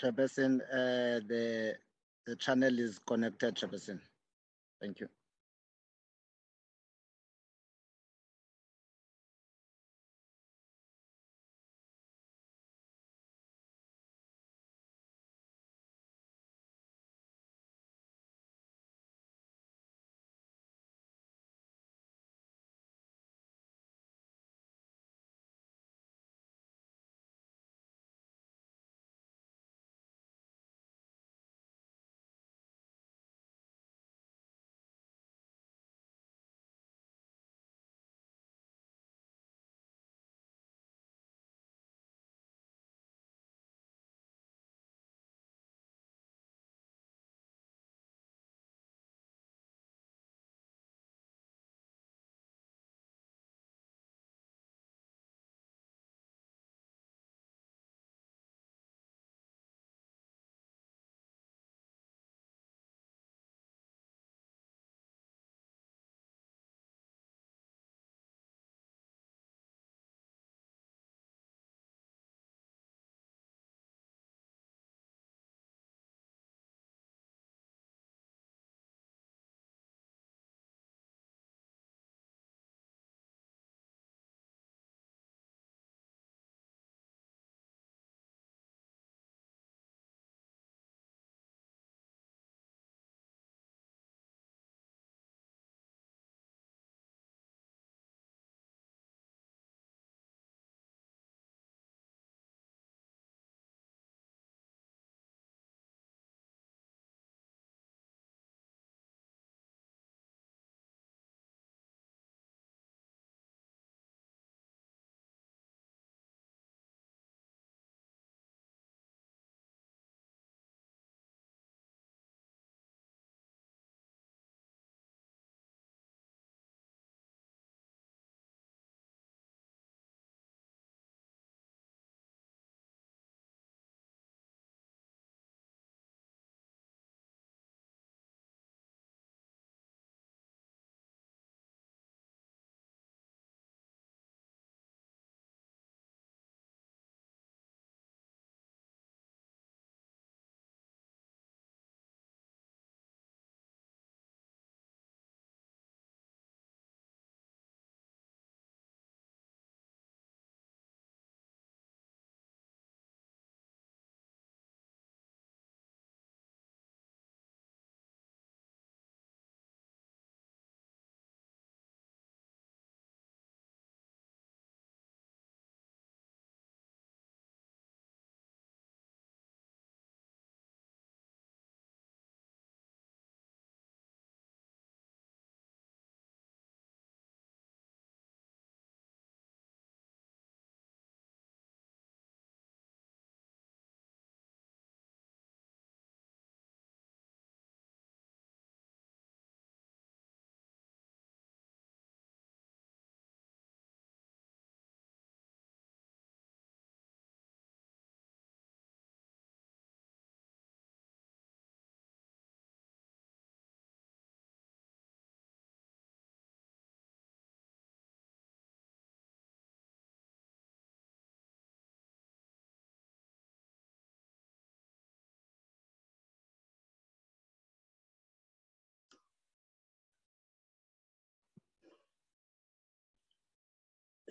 [0.00, 1.76] Chairperson, uh, the,
[2.26, 4.00] the channel is connected, Chairperson.
[4.80, 5.08] Thank you.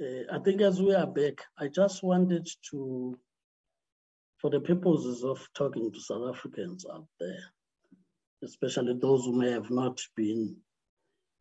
[0.02, 3.18] Uh, I think as we are back, I just wanted to,
[4.40, 7.40] for the purposes of talking to South Africans out there,
[8.44, 10.58] especially those who may have not been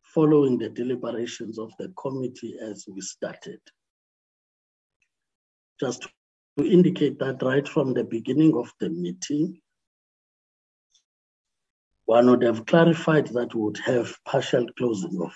[0.03, 3.59] following the deliberations of the committee as we started,
[5.77, 6.07] just
[6.57, 9.59] to indicate that right from the beginning of the meeting,
[12.05, 15.33] one would have clarified that we would have partial closing of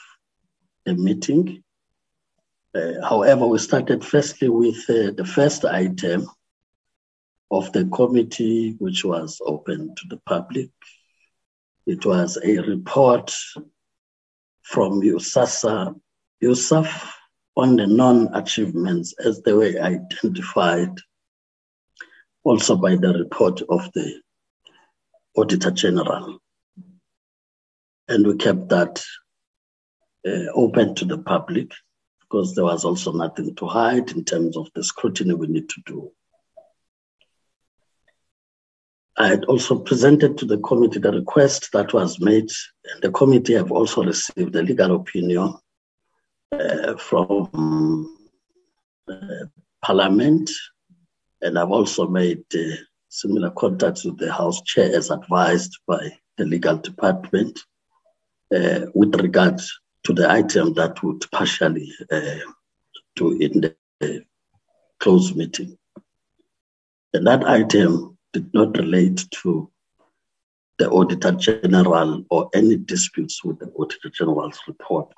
[0.86, 1.62] the meeting
[2.76, 6.28] uh, however, we started firstly with uh, the first item
[7.50, 10.70] of the committee, which was open to the public.
[11.88, 13.34] It was a report
[14.62, 16.00] from USAASA,
[16.44, 17.12] USAF
[17.56, 20.96] on the non-achievements as they were identified
[22.44, 24.22] also by the report of the
[25.36, 26.38] Auditor General.
[28.08, 29.04] And we kept that
[30.28, 31.72] uh, open to the public
[32.30, 35.82] because there was also nothing to hide in terms of the scrutiny we need to
[35.86, 36.12] do.
[39.18, 42.50] I had also presented to the committee the request that was made,
[42.86, 45.56] and the committee have also received a legal opinion
[46.52, 48.16] uh, from
[49.12, 49.46] uh,
[49.84, 50.50] Parliament,
[51.42, 52.76] and I've also made uh,
[53.10, 57.60] similar contacts with the House Chair as advised by the legal department
[58.56, 59.60] uh, with regard
[60.06, 62.40] to the item that would partially uh,
[63.16, 64.26] do in the
[65.00, 65.78] closed meeting.
[67.14, 69.72] And that item did not relate to
[70.78, 75.12] the Auditor General or any disputes with the Auditor General's report.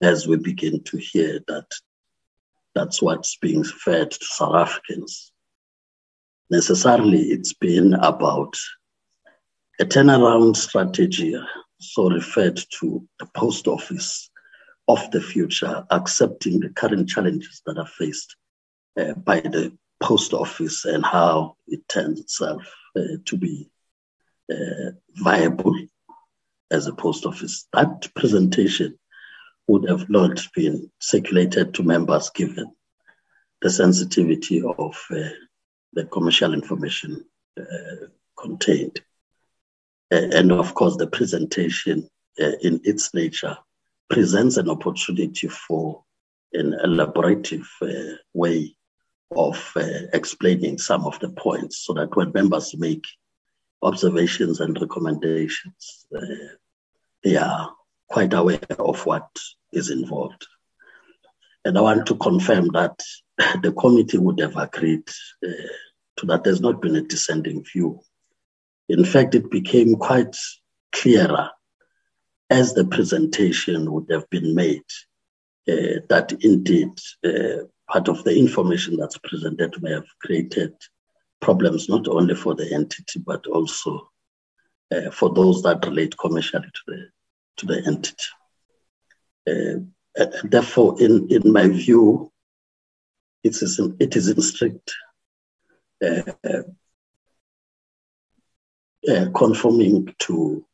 [0.00, 1.66] As we begin to hear that
[2.74, 5.32] that's what's being fed to South Africans.
[6.50, 8.56] Necessarily, it's been about
[9.80, 11.34] a turnaround strategy,
[11.82, 14.30] so referred to the post office
[14.88, 18.36] of the future, accepting the current challenges that are faced
[18.98, 22.62] uh, by the post office and how it turns itself
[22.96, 23.70] uh, to be
[24.50, 25.74] uh, viable
[26.70, 27.68] as a post office.
[27.72, 28.98] That presentation
[29.68, 32.74] would have not been circulated to members given
[33.60, 35.28] the sensitivity of uh,
[35.92, 37.24] the commercial information
[37.58, 38.06] uh,
[38.38, 39.00] contained.
[40.12, 42.08] And of course, the presentation
[42.40, 43.56] uh, in its nature
[44.10, 46.04] presents an opportunity for
[46.52, 48.74] an elaborative uh, way
[49.34, 49.82] of uh,
[50.12, 53.04] explaining some of the points so that when members make
[53.80, 56.06] observations and recommendations,
[57.24, 57.72] they are
[58.08, 59.28] quite aware of what
[59.72, 60.46] is involved.
[61.64, 63.00] And I want to confirm that
[63.62, 65.08] the committee would have agreed
[65.44, 65.72] uh,
[66.18, 66.44] to that.
[66.44, 68.00] There's not been a dissenting view.
[68.92, 70.36] In fact, it became quite
[70.92, 71.48] clearer
[72.50, 74.84] as the presentation would have been made
[75.66, 76.92] uh, that indeed
[77.24, 80.74] uh, part of the information that's presented may have created
[81.40, 84.10] problems not only for the entity but also
[84.94, 86.98] uh, for those that relate commercially to the
[87.56, 88.30] to the entity.
[89.50, 92.30] Uh, therefore, in, in my view,
[93.42, 94.92] it is in, it is in strict
[99.08, 100.64] uh, conforming to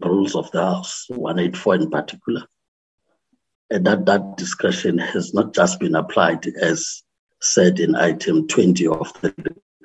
[0.00, 2.46] rules of the House, 184 in particular,
[3.70, 7.02] and that that discretion has not just been applied as
[7.40, 9.34] said in item 20 of the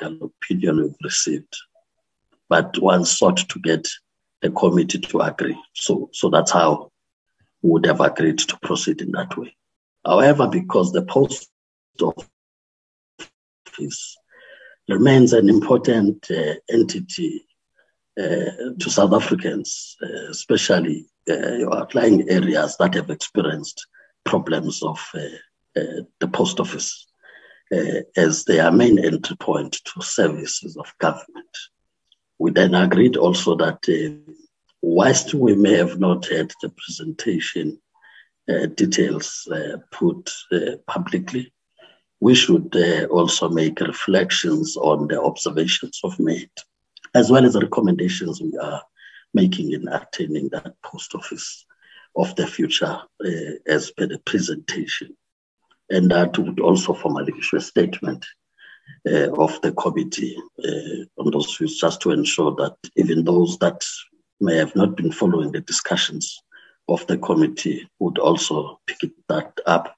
[0.01, 1.55] opinion we've received,
[2.49, 3.87] but one sought to get
[4.41, 5.57] the committee to agree.
[5.73, 6.91] So, so that's how
[7.61, 9.55] we would have agreed to proceed in that way.
[10.03, 11.49] However, because the post
[13.67, 14.17] office
[14.91, 17.45] remains an important uh, entity
[18.19, 23.87] uh, to South Africans, uh, especially uh, outlying areas that have experienced
[24.25, 24.99] problems of
[25.73, 27.07] the post office
[28.17, 31.57] as their main entry point to services of government.
[32.37, 33.79] We then agreed also that
[34.81, 37.79] whilst we may have not had the presentation
[38.49, 41.53] uh, details uh, put uh, publicly,
[42.21, 42.73] we should
[43.09, 46.49] also make reflections on the observations of made
[47.13, 48.81] as well as the recommendations we are
[49.33, 51.65] making in attaining that post office
[52.15, 55.15] of the future uh, as per the presentation.
[55.89, 58.25] And that would also formally issue a statement
[59.05, 63.85] uh, of the committee uh, on those views, just to ensure that even those that
[64.39, 66.41] may have not been following the discussions
[66.87, 69.95] of the committee would also pick that up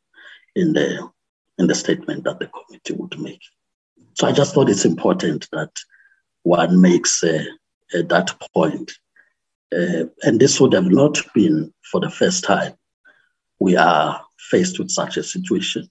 [0.56, 1.10] in the
[1.58, 3.42] in the statement that the committee would make.
[4.16, 5.72] So I just thought it's important that
[6.44, 7.44] one makes uh,
[7.94, 8.92] at that point.
[9.74, 12.74] Uh, and this would have not been for the first time
[13.60, 15.90] we are faced with such a situation.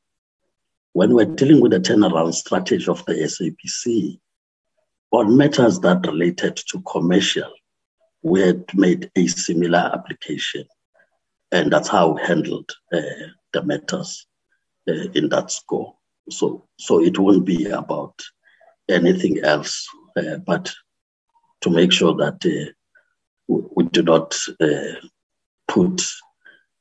[0.93, 4.21] When we're dealing with the turnaround strategy of the SABC,
[5.11, 7.51] on matters that related to commercial,
[8.23, 10.65] we had made a similar application.
[11.51, 13.01] And that's how we handled uh,
[13.53, 14.27] the matters
[14.89, 15.95] uh, in that score.
[16.31, 18.21] So, so it won't be about
[18.89, 20.73] anything else uh, but
[21.63, 22.73] to make sure that uh,
[23.49, 24.95] we, we, do not uh,
[25.69, 26.03] put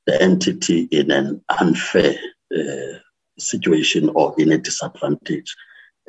[0.05, 2.15] the entity in an unfair
[3.37, 5.55] situation or in a disadvantage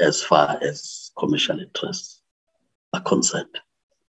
[0.00, 2.20] as far as commercial interests
[2.92, 3.58] are concerned.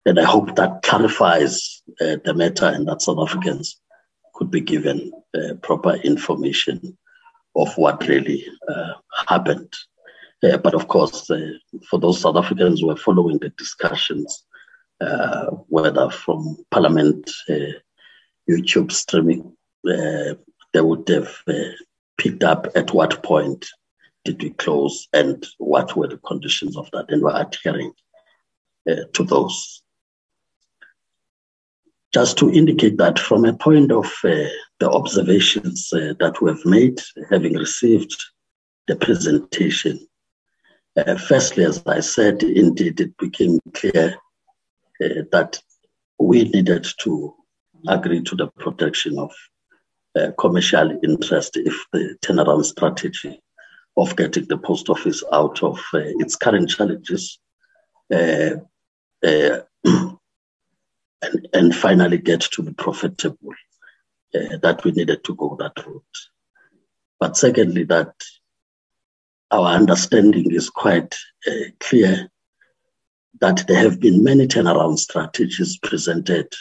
[0.06, 3.80] And I hope that clarifies uh, the matter and that South Africans
[4.34, 6.96] could be given uh, proper information
[7.56, 8.92] of what really uh,
[9.28, 9.72] happened
[10.42, 11.52] uh, but of course, uh,
[11.88, 14.44] for those South Africans who are following the discussions,
[15.68, 17.30] whether from Parliament,
[18.48, 21.36] YouTube streaming, they would have
[22.16, 23.66] picked up at what point
[24.24, 27.06] did we close and what were the conditions of that?
[27.08, 27.92] And we're adhering
[28.90, 29.82] uh, to those.
[32.12, 34.48] Just to indicate that from a point of uh,
[34.80, 37.00] the observations uh, that we have made,
[37.30, 38.24] having received
[38.88, 40.00] the presentation,
[40.96, 44.16] uh, firstly, as I said, indeed, it became clear
[45.02, 45.60] uh, that
[46.18, 47.34] we needed to
[47.86, 49.30] agree to the protection of
[50.18, 53.40] uh, commercial interest if the turnaround strategy
[53.96, 57.38] of getting the post office out of uh, its current challenges
[61.22, 63.52] and, and finally get to be profitable,
[64.34, 66.02] uh, that we needed to go that route.
[67.18, 68.12] But secondly, that
[69.50, 71.14] our understanding is quite
[71.46, 72.30] uh, clear
[73.40, 76.52] that there have been many turnaround strategies presented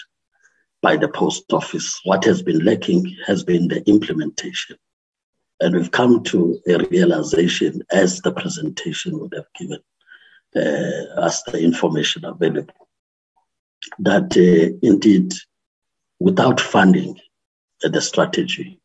[0.82, 2.00] by the post office.
[2.04, 4.78] What has been lacking has been the implementation.
[5.62, 9.80] And we've come to a realization as the presentation would have given
[10.56, 12.89] uh, us the information available
[14.00, 15.34] that uh, indeed,
[16.20, 17.20] without funding
[17.84, 18.80] uh, the strategy,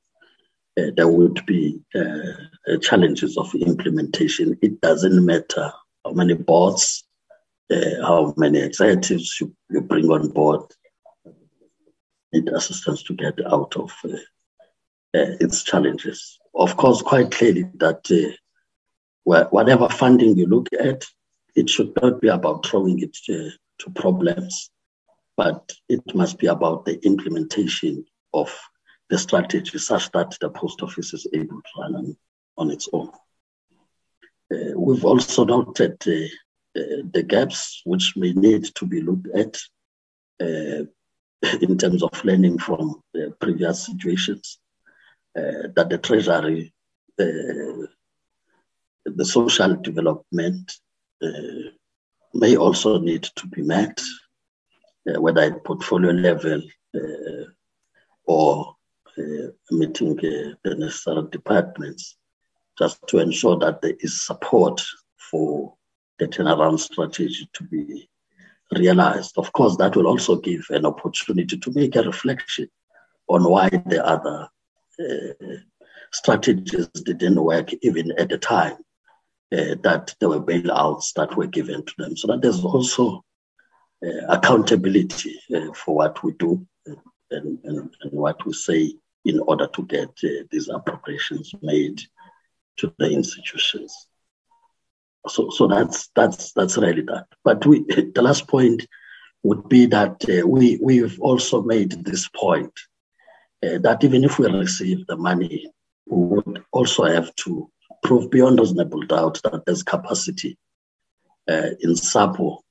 [0.78, 4.58] uh, there would be uh, challenges of implementation.
[4.62, 5.72] It doesn't matter
[6.04, 7.04] how many boards,
[7.70, 10.62] uh, how many executives you, you bring on board,
[12.32, 14.16] need assistance to get out of uh,
[15.12, 16.38] its challenges.
[16.54, 18.36] Of course, quite clearly that
[19.24, 21.04] whatever funding you look at,
[21.56, 24.70] it should not be about throwing it to problems
[25.36, 28.52] but it must be about the implementation of
[29.10, 32.16] the strategy such that the post office is able to run on,
[32.56, 33.10] on its own.
[34.52, 39.56] Uh, we've also noted uh, uh, the gaps which may need to be looked at
[40.40, 40.84] uh,
[41.60, 43.02] in terms of learning from
[43.40, 44.58] previous situations,
[45.36, 46.72] uh, that the Treasury,
[47.18, 47.86] uh,
[49.04, 50.72] the social development
[52.34, 54.00] may also need to be met
[55.06, 56.62] whether at portfolio level
[56.94, 57.44] uh,
[58.24, 58.74] or
[59.18, 62.16] uh, meeting the necessary departments,
[62.78, 64.82] just to ensure that there is support
[65.30, 65.74] for
[66.18, 68.08] the turnaround strategy to be
[68.72, 69.36] realized.
[69.36, 72.68] Of course, that will also give an opportunity to make a reflection
[73.28, 74.48] on why the other
[75.00, 75.56] uh,
[76.12, 78.76] strategies didn't work even at the time
[79.52, 82.16] uh, that there were bailouts that were given to them.
[82.16, 83.20] So that there's also uh,
[84.28, 86.98] accountability uh, for what we do and,
[87.30, 92.00] and, and, what we say in order to get uh, these appropriations made
[92.76, 94.08] to the institutions.
[95.26, 97.26] So, so that's that's that's really that.
[97.42, 97.80] But we,
[98.14, 98.86] the last point
[99.42, 102.72] would be that uh, we we've also made this point
[103.64, 105.70] uh, that even if we receive the money,
[106.06, 107.70] we would also have to
[108.02, 110.58] prove beyond reasonable doubt that there's capacity
[111.48, 112.63] uh, in SAPO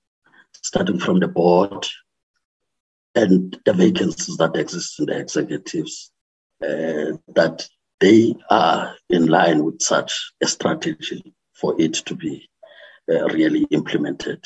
[0.62, 1.88] starting from the board
[3.16, 6.12] and the vacancies that exist in the executives,
[6.64, 7.68] uh, that
[8.00, 12.50] they are in line with such a strategy for it to be
[13.12, 14.44] uh, really implemented.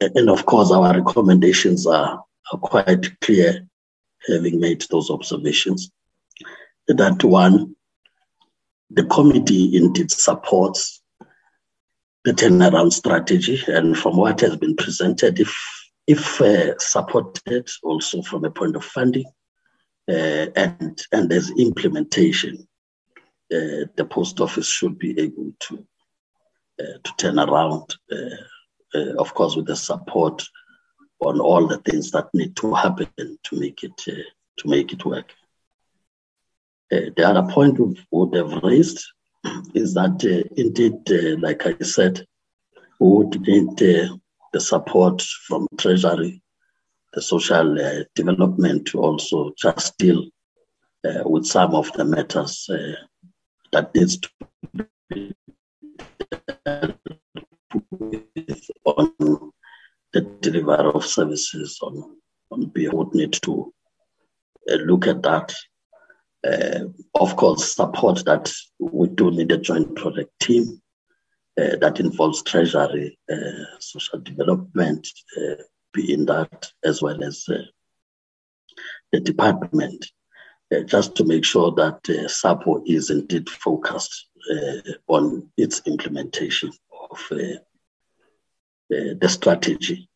[0.00, 3.66] And of course, our recommendations are, are quite clear,
[4.28, 5.90] having made those observations.
[6.88, 7.76] That one,
[8.90, 10.99] the committee indeed supports
[12.24, 13.62] the turnaround strategy.
[13.66, 15.56] And from what has been presented, if
[16.06, 19.26] if uh, supported also from a point of funding
[20.08, 22.66] uh, and and there's implementation,
[23.52, 25.86] uh, the post office should be able to
[26.80, 27.94] uh, to turn around.
[28.10, 28.36] Uh,
[28.92, 30.42] uh, of course, with the support
[31.20, 35.32] on all the things that need to happen to make it to make it work.
[36.90, 39.04] the other point we would have raised
[39.74, 42.24] is that uh, indeed, uh, like I said,
[42.98, 44.16] we would need uh,
[44.52, 46.42] the support from Treasury,
[47.12, 50.26] the social development to also just deal
[51.24, 52.68] with some of the matters
[53.72, 54.30] that needs to
[55.08, 55.32] be
[58.84, 59.52] on
[60.12, 62.16] the delivery of services on,
[62.50, 63.72] on we would need to
[64.70, 65.54] uh, look at that
[66.44, 70.80] uh, of course, support that we do need a joint project team
[71.60, 75.06] uh, that involves treasury, uh, social development,
[75.38, 75.56] uh,
[75.92, 77.58] being that as well as uh,
[79.12, 80.06] the department,
[80.74, 84.26] uh, just to make sure that uh, SAPO is indeed focused
[85.08, 86.70] on its implementation
[87.10, 87.18] of
[88.88, 90.08] the strategy.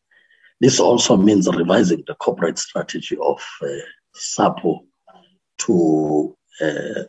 [0.59, 3.39] This also means revising the corporate strategy of
[4.15, 4.79] SAPO
[5.59, 7.03] to uh,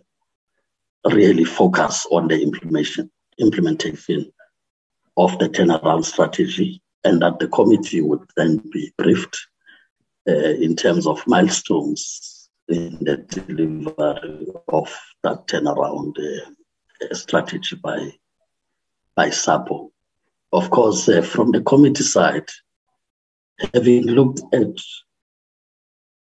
[1.13, 4.33] really focus on the implementation implementation
[5.17, 9.47] of the turnaround strategy, and that the committee would then be briefed
[10.29, 18.11] uh, in terms of milestones in the delivery of that turnaround uh, strategy by
[19.15, 19.91] by SAPO.
[20.53, 22.49] Of course, uh, from the committee side,
[23.75, 24.77] having looked at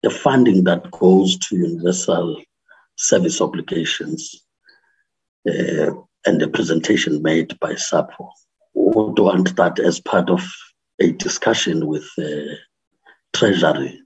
[0.03, 2.41] the funding that goes to universal
[2.95, 4.43] service obligations
[5.47, 5.91] uh,
[6.25, 8.29] and the presentation made by SAPO,
[8.73, 10.41] we would want that as part of
[10.99, 12.55] a discussion with uh,
[13.33, 14.01] Treasury.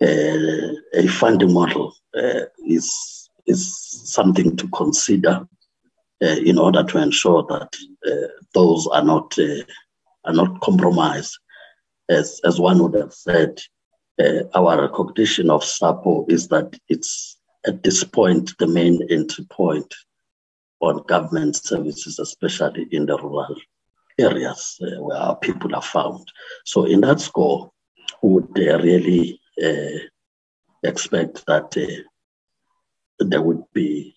[0.00, 5.46] Uh, a funding model uh, is, is something to consider
[6.22, 9.36] uh, in order to ensure that uh, those are not,
[10.24, 11.36] are not compromised
[12.08, 13.60] as, as one would have said,
[14.20, 19.94] uh, our recognition of SAPO is that it's at this point the main entry point
[20.80, 23.56] on government services, especially in the rural
[24.18, 26.26] areas uh, where our people are found.
[26.64, 27.70] So, in that score,
[28.22, 29.98] would they really uh,
[30.82, 34.14] expect that uh, there would be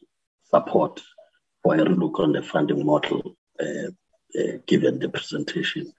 [0.49, 1.01] support
[1.63, 3.89] for a look on the funding model, uh,
[4.39, 5.91] uh, given the presentation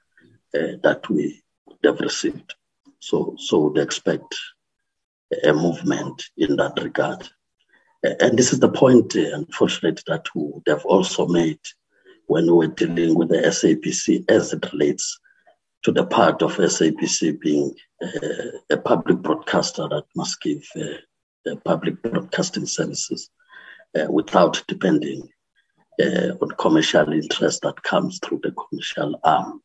[0.54, 1.42] uh, that we
[1.82, 2.54] they've received.
[3.02, 4.36] So, so they expect
[5.42, 7.28] a movement in that regard.
[8.04, 10.26] And this is the point, uh, unfortunately, that
[10.64, 11.58] they've also made
[12.26, 15.18] when we're dealing with the SABC as it relates
[15.82, 22.00] to the part of SABC being uh, a public broadcaster that must give uh, public
[22.02, 23.30] broadcasting services
[23.98, 25.28] uh, without depending
[26.00, 29.60] uh, on commercial interest that comes through the commercial arm.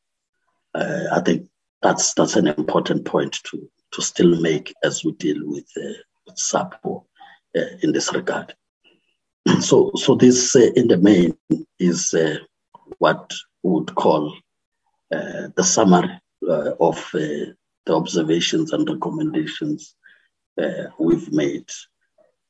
[0.74, 1.50] Uh, I think
[1.82, 6.36] that's that's an important point to to still make as we deal with, uh, with
[6.38, 7.06] SAPO
[7.58, 8.54] uh, in this regard.
[9.62, 11.38] So, so this uh, in the main
[11.80, 12.40] is uh,
[12.98, 13.32] what
[13.64, 14.36] we would call
[15.14, 17.56] uh, the summary uh, of the
[17.88, 19.96] observations and recommendations
[21.00, 21.70] we've made.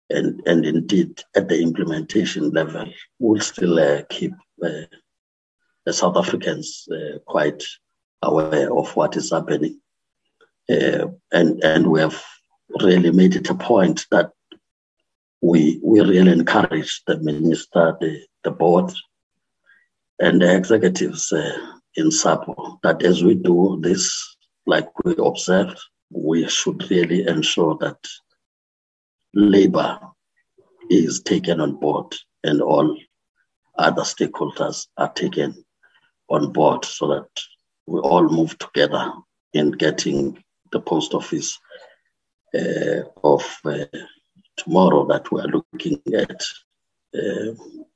[0.09, 4.87] And, and indeed, at the implementation level, we'll still keep the
[5.91, 6.87] South Africans
[7.27, 7.63] quite
[8.21, 9.79] aware of what is happening.
[10.69, 12.21] Uh, and, and we have
[12.81, 14.31] really made it a point that
[15.41, 18.91] we, we really encourage the minister, the, the board,
[20.19, 21.57] and the executives uh,
[21.95, 27.97] in SAPO that as we do this, like we observed, we should really ensure that
[29.33, 29.99] labor
[30.89, 32.97] is taken on board and all
[33.77, 35.63] other stakeholders are taken
[36.29, 37.27] on board so that
[37.87, 39.13] we all move together
[39.53, 41.57] in getting the post office
[42.53, 43.85] uh, of uh,
[44.57, 46.41] tomorrow that we are looking at
[47.15, 47.53] uh,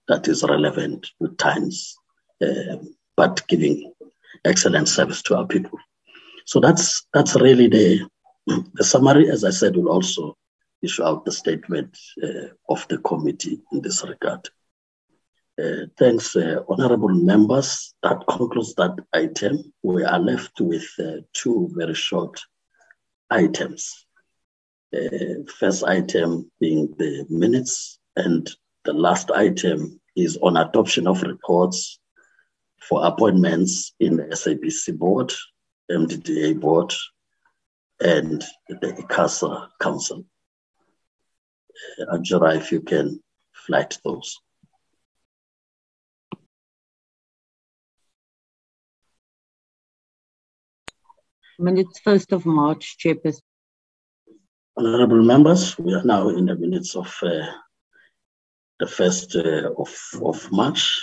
[0.07, 1.95] that is relevant with times,
[2.41, 2.77] uh,
[3.15, 3.93] but giving
[4.45, 5.77] excellent service to our people.
[6.45, 8.09] So that's that's really the
[8.73, 9.29] the summary.
[9.29, 10.37] As I said, will also
[10.81, 14.49] issue out the statement uh, of the committee in this regard.
[15.97, 17.93] Thanks, uh, honorable members.
[18.03, 19.73] That concludes that item.
[19.83, 22.39] We are left with uh, two very short
[23.29, 24.05] items.
[24.95, 28.49] Uh, first item being the minutes, and
[28.83, 31.99] the last item is on adoption of reports
[32.81, 35.33] for appointments in the SABC board,
[35.89, 36.93] MDDA board,
[37.99, 40.25] and the ICASA council.
[41.99, 43.21] Uh, Ajura, if you can
[43.53, 44.39] flight those.
[51.61, 53.41] Minutes 1st of March, Chairperson.
[54.75, 57.45] Honorable members, we are now in the minutes of uh,
[58.79, 59.95] the 1st uh, of,
[60.25, 60.99] of March.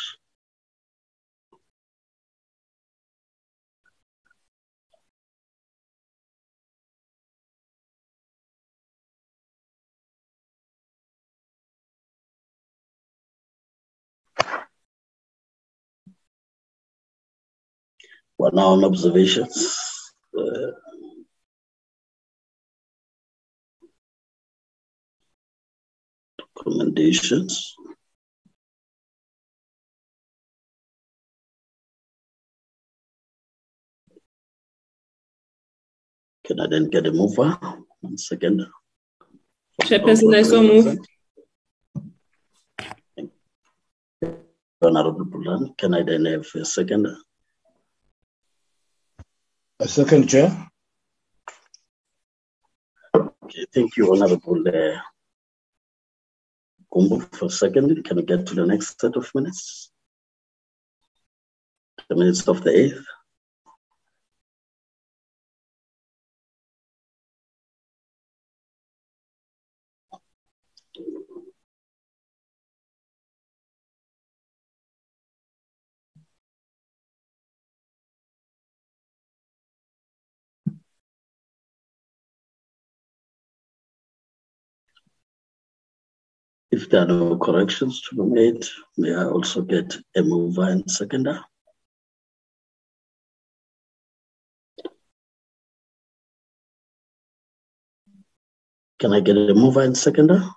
[18.38, 19.78] We're now on observations
[20.36, 20.72] uh,
[26.56, 27.74] recommendations.
[36.44, 37.58] Can I then get a mover?
[38.00, 38.66] One second.
[39.82, 40.98] Chairperson, I so move.
[44.80, 47.06] Honorable Bulan, can I then have a second?
[49.80, 50.50] A second, Chair.
[53.14, 55.00] Okay, thank you, Honorable uh,
[56.92, 58.02] Gumbo for seconding.
[58.02, 59.92] Can we get to the next set of minutes?
[62.08, 63.04] The minutes of the 8th.
[86.78, 88.64] If there are no corrections to be made,
[88.96, 91.40] may I also get a mover and seconder?
[99.00, 100.48] Can I get a mover and seconder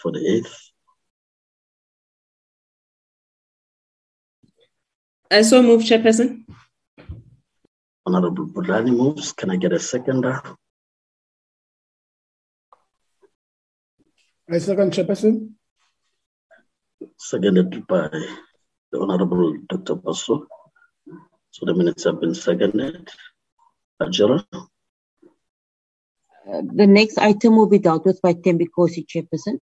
[0.00, 0.70] for the eighth?
[5.28, 6.44] I so move, Chairperson.
[8.06, 9.32] Honorable Budlani moves.
[9.32, 10.40] Can I get a seconder?
[14.52, 15.50] I second Chairperson.
[17.16, 18.08] Seconded by
[18.90, 19.94] the Honorable Dr.
[19.94, 20.46] Basso.
[21.52, 23.08] So the minutes have been seconded.
[24.02, 24.44] Ajara,
[26.50, 29.58] Uh, the next item will be dealt with by Tembi Kosi, Chairperson.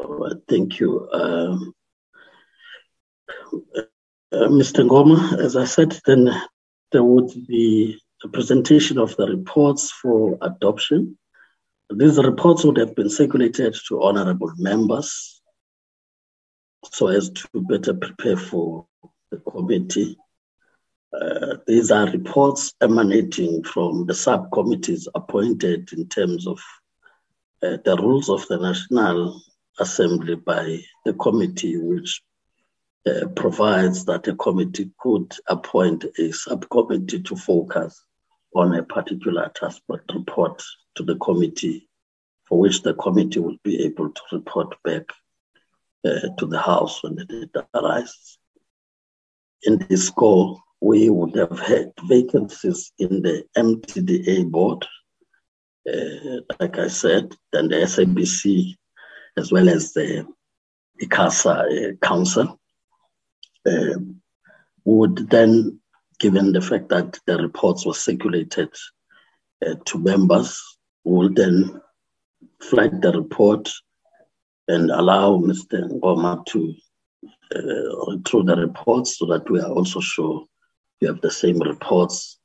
[0.00, 0.90] all right, thank you.
[1.12, 1.74] Um,
[4.32, 4.86] uh, Mr.
[4.88, 6.30] Ngoma, as I said, then
[6.92, 11.18] there would be a presentation of the reports for adoption.
[11.90, 15.42] These reports would have been circulated to honorable members
[16.92, 18.86] so as to better prepare for
[19.30, 20.16] the committee.
[21.12, 26.58] Uh, these are reports emanating from the subcommittees appointed in terms of
[27.62, 29.40] uh, the rules of the National
[29.78, 32.22] Assembly by the committee, which
[33.06, 38.02] uh, provides that a committee could appoint a subcommittee to focus
[38.54, 40.62] on a particular task report
[40.96, 41.88] to the committee,
[42.46, 45.04] for which the committee will be able to report back
[46.04, 48.38] uh, to the House when the data arises.
[49.62, 54.86] In this score, we would have had vacancies in the MDDA board,
[55.88, 58.76] uh, like I said, then the SABC,
[59.36, 60.26] as well as the
[61.02, 62.60] ICASA uh, Council.
[63.66, 64.20] Um,
[64.84, 65.80] would then,
[66.18, 68.68] given the fact that the reports were circulated
[69.66, 70.73] uh, to members,
[71.04, 71.80] would then
[72.60, 73.70] flag the report
[74.68, 75.88] and allow Mr.
[75.90, 76.74] Ngoma to
[77.54, 80.44] uh, read through the reports so that we are also sure
[81.00, 82.38] you have the same reports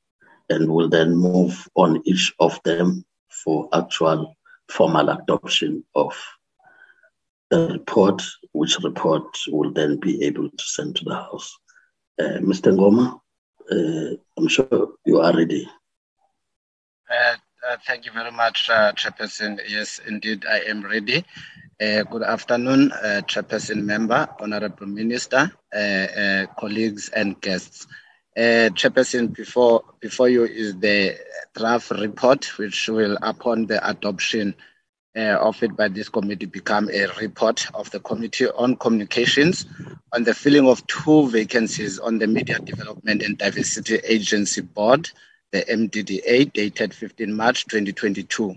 [0.49, 4.35] and will then move on each of them for actual
[4.69, 6.13] formal adoption of
[7.49, 11.57] the report, which report will then be able to send to the House.
[12.19, 12.71] Uh, Mr.
[12.75, 13.19] Ngoma,
[13.71, 15.67] uh, I'm sure you are ready.
[17.09, 17.35] Uh,
[17.69, 19.59] uh, thank you very much, uh, Chairperson.
[19.67, 21.23] Yes, indeed, I am ready.
[21.79, 27.85] Uh, good afternoon, uh, Chairperson member, Honorable Minister, uh, uh, colleagues and guests.
[28.35, 31.15] Uh, Chairperson, before, before you is the
[31.55, 34.55] draft report, which will, upon the adoption
[35.15, 39.65] of it by this committee, become a report of the Committee on Communications
[40.13, 45.11] on the filling of two vacancies on the Media Development and Diversity Agency Board,
[45.51, 48.55] the MDDA, dated 15 March 2022.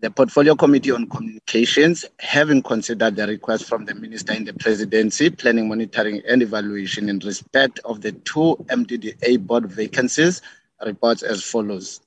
[0.00, 5.30] The Portfolio Committee on Communications, having considered the request from the Minister in the Presidency,
[5.30, 10.42] Planning, Monitoring and Evaluation in respect of the two MDDA board vacancies,
[10.84, 12.00] reports as follows.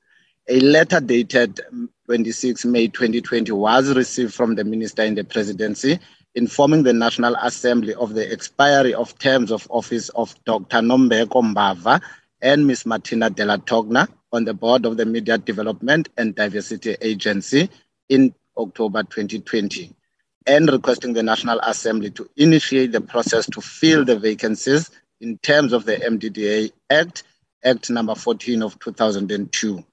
[0.50, 1.60] A letter dated
[2.06, 6.00] 26 May 2020 was received from the Minister in the Presidency
[6.36, 10.78] informing the National Assembly of the expiry of terms of office of Dr.
[10.78, 12.00] Nombeko Mbava
[12.42, 12.86] and Ms.
[12.86, 17.70] Martina Della Togna on the board of the Media Development and Diversity Agency
[18.10, 19.94] in October 2020
[20.46, 24.90] and requesting the National Assembly to initiate the process to fill the vacancies
[25.22, 27.24] in terms of the MDDA Act,
[27.64, 29.84] Act number 14 of 2002.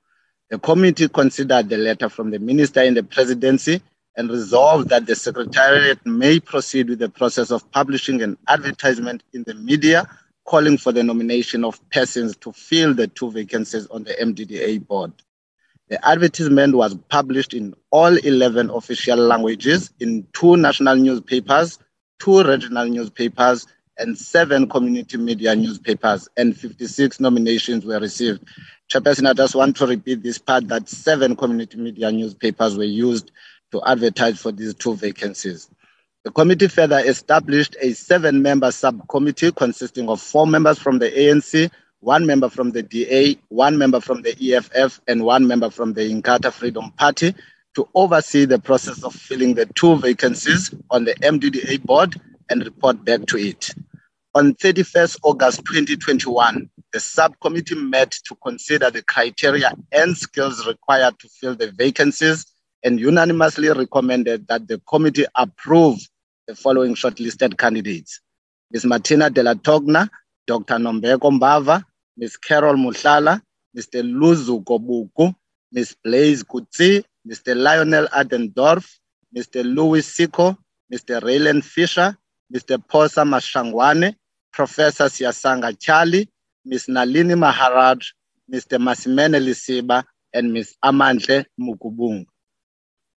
[0.51, 3.83] The committee considered the letter from the Minister in the Presidency
[4.17, 9.43] and resolved that the Secretariat may proceed with the process of publishing an advertisement in
[9.45, 10.09] the media
[10.45, 15.13] calling for the nomination of persons to fill the two vacancies on the MDDA board.
[15.89, 21.79] The advertisement was published in all 11 official languages in two national newspapers,
[22.19, 23.67] two regional newspapers,
[23.99, 28.45] and seven community media newspapers, and 56 nominations were received.
[28.93, 33.31] Chairperson, I just want to repeat this part that seven community media newspapers were used
[33.73, 35.69] to advertise for these two vacancies.
[36.25, 41.71] The committee further established a seven member subcommittee consisting of four members from the ANC,
[42.01, 46.01] one member from the DA, one member from the EFF, and one member from the
[46.01, 47.35] Inkatha Freedom Party
[47.75, 53.05] to oversee the process of filling the two vacancies on the MDDA board and report
[53.05, 53.69] back to it.
[54.35, 61.29] On 31st August 2021, the subcommittee met to consider the criteria and skills required to
[61.29, 62.47] fill the vacancies
[62.83, 65.99] and unanimously recommended that the committee approve
[66.47, 68.21] the following shortlisted candidates.
[68.71, 68.85] Ms.
[68.85, 70.09] Martina Della Togna,
[70.47, 70.75] Dr.
[70.75, 71.83] Nombeko Mbava,
[72.17, 72.37] Ms.
[72.37, 73.41] Carol Muhlala,
[73.77, 74.03] Mr.
[74.03, 75.35] Luzu Kobuku,
[75.73, 75.97] Ms.
[76.05, 77.57] Blaise Kutsi, Mr.
[77.57, 78.99] Lionel Adendorf,
[79.37, 79.65] Mr.
[79.65, 80.57] Louis Siko,
[80.93, 81.21] Mr.
[81.23, 82.17] Raylan Fisher,
[82.55, 82.79] Mr.
[82.87, 84.15] Posa Mashangwane,
[84.53, 86.29] Professor Siasanga Charlie,
[86.65, 86.87] Ms.
[86.89, 88.11] Nalini Maharaj,
[88.53, 88.79] Mr.
[88.79, 90.75] Masimene Lisiba, and Ms.
[90.85, 92.27] Amandle Mukubung.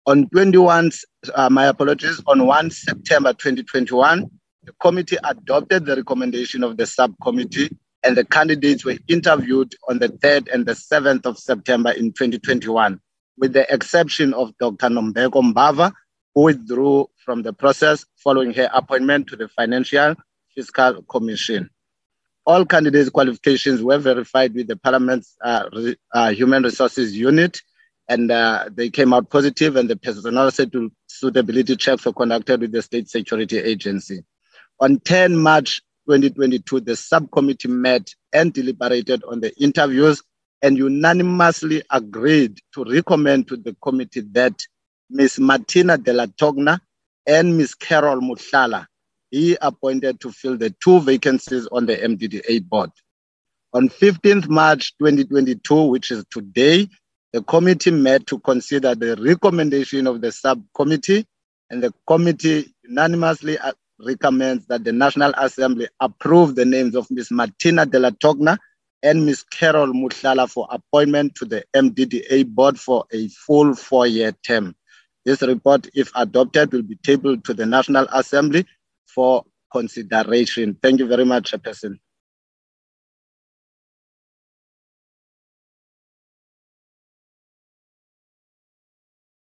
[0.08, 0.90] On 21,
[1.36, 4.26] uh, my apologies, on 1 September 2021,
[4.64, 7.70] the committee adopted the recommendation of the subcommittee
[8.04, 13.02] and the candidates were interviewed on the 3rd and the 7th of September in 2021,
[13.38, 14.88] with the exception of Dr.
[14.88, 15.92] Nombeko Mbava,
[16.34, 20.16] who withdrew from the process following her appointment to the Financial
[20.56, 21.70] Fiscal Commission.
[22.46, 25.66] All candidates' qualifications were verified with the Parliament's uh,
[26.14, 27.62] uh, Human Resources Unit,
[28.10, 30.50] and uh, they came out positive, and the personal
[31.08, 34.24] suitability checks were conducted with the State Security Agency.
[34.80, 40.22] On 10 March 2022, the subcommittee met and deliberated on the interviews
[40.62, 44.62] and unanimously agreed to recommend to the committee that
[45.10, 45.40] Ms.
[45.40, 46.80] Martina Della Togna
[47.26, 47.76] and Ms.
[47.76, 48.86] Carol Muhlala
[49.32, 52.92] be appointed to fill the two vacancies on the MDDA board.
[53.74, 56.88] On 15th March 2022, which is today,
[57.34, 61.26] the committee met to consider the recommendation of the subcommittee,
[61.70, 67.32] and the committee unanimously uh, recommends that the National Assembly approve the names of Ms.
[67.32, 68.58] Martina Della Togna
[69.04, 69.44] and Ms.
[69.44, 74.76] Carol Muhlala for appointment to the MDDA board for a full four-year term.
[75.26, 78.66] This report, if adopted, will be tabled to the National Assembly
[79.06, 80.78] for consideration.
[80.82, 82.00] Thank you very much, Chairperson.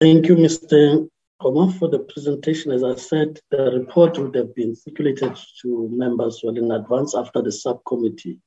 [0.00, 1.10] Thank you, Mr.
[1.40, 2.72] Omar, for the presentation.
[2.72, 7.42] As I said, the report would have been circulated to members well in advance after
[7.42, 8.38] the subcommittee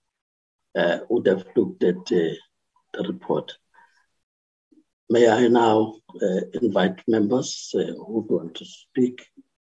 [0.75, 2.33] uh, would have looked at uh,
[2.93, 3.51] the report.
[5.11, 9.23] May I now uh, invite members uh, who want to speak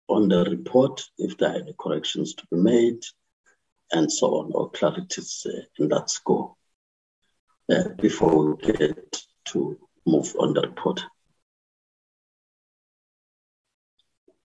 [0.09, 3.03] on the report, if there are any corrections to be made,
[3.93, 6.55] and so on, or clarities uh, in that score,
[7.73, 11.01] uh, before we get to move on the report.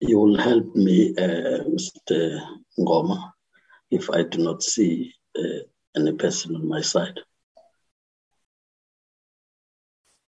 [0.05, 2.37] You will help me, uh, Mr.
[2.77, 3.31] Ngoma,
[3.89, 5.63] if I do not see uh,
[5.95, 7.21] any person on my side.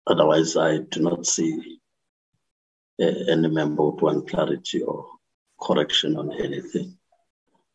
[0.06, 1.80] Otherwise, I do not see
[3.02, 5.08] uh, any member would want clarity or
[5.62, 6.98] correction on anything.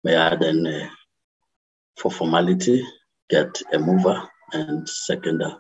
[0.05, 0.91] May I then, uh,
[1.97, 2.87] for formality,
[3.31, 5.57] get a mover and seconder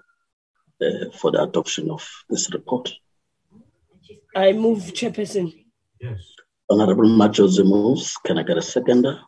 [0.82, 2.92] uh, for the adoption of this report?
[4.34, 5.65] I move, Chairperson.
[6.00, 6.20] Yes.
[6.68, 8.16] Honorable Machozi moves.
[8.24, 9.20] Can I get a seconder?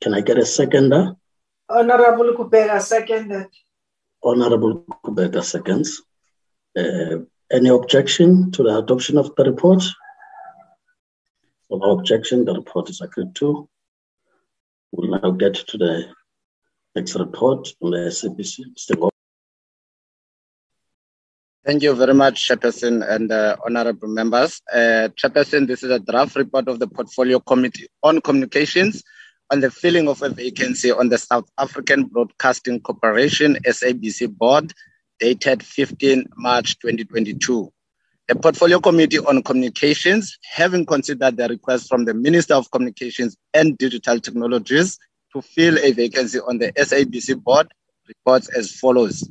[0.00, 1.16] Can I get a seconder?
[1.68, 3.46] Honorable Kubega, seconded.
[4.22, 6.02] Honorable Kubega seconds.
[6.76, 9.82] Uh, any objection to the adoption of the report?
[11.70, 13.68] No objection, the report is agreed to.
[14.92, 16.06] We'll now get to the
[16.94, 18.60] next report on the SABC.
[18.76, 19.10] Mr.
[21.64, 24.60] Thank you very much, Chairperson and uh, honorable members.
[24.70, 29.02] Uh, Chairperson, this is a draft report of the Portfolio Committee on Communications
[29.50, 34.74] on the filling of a vacancy on the South African Broadcasting Corporation SABC board
[35.18, 37.72] dated 15 March 2022.
[38.28, 43.78] The Portfolio Committee on Communications, having considered the request from the Minister of Communications and
[43.78, 44.98] Digital Technologies
[45.32, 47.68] to fill a vacancy on the SABC board,
[48.06, 49.26] reports as follows.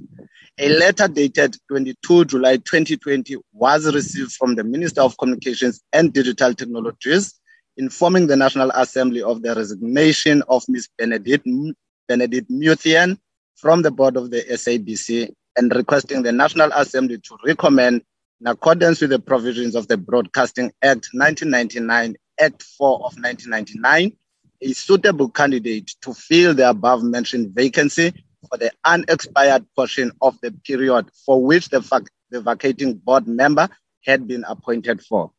[0.60, 6.54] A letter dated 22 July 2020 was received from the Minister of Communications and Digital
[6.54, 7.40] Technologies
[7.76, 10.90] informing the National Assembly of the resignation of Ms.
[10.96, 11.48] Benedict,
[12.08, 13.18] Benedict Muthian
[13.56, 18.04] from the board of the SABC and requesting the National Assembly to recommend,
[18.40, 24.16] in accordance with the provisions of the Broadcasting Act 1999, Act 4 of 1999,
[24.62, 28.14] a suitable candidate to fill the above mentioned vacancy
[28.50, 33.68] for the unexpired portion of the period for which the, the vacating board member
[34.06, 35.32] had been appointed for.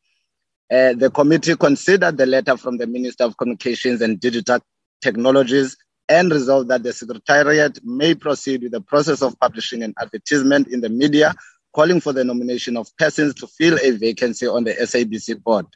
[0.70, 4.60] Uh, the committee considered the letter from the Minister of Communications and Digital
[5.02, 5.76] Technologies
[6.08, 10.80] and resolved that the Secretariat may proceed with the process of publishing an advertisement in
[10.80, 11.34] the media
[11.74, 15.66] calling for the nomination of persons to fill a vacancy on the SABC board.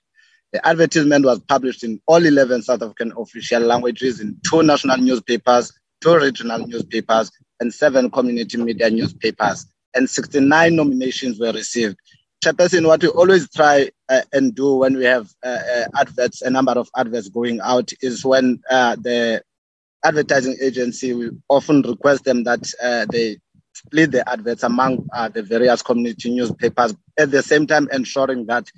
[0.53, 5.73] The advertisement was published in all 11 South African official languages in two national newspapers,
[6.01, 7.31] two regional newspapers,
[7.61, 11.97] and seven community media newspapers, and 69 nominations were received.
[12.45, 16.51] Chairperson, what we always try uh, and do when we have uh, uh, adverts, a
[16.51, 19.43] number of adverts going out, is when uh, the
[20.05, 23.39] advertising agency will often request them that uh, they
[23.75, 28.71] split the adverts among uh, the various community newspapers, at the same time ensuring that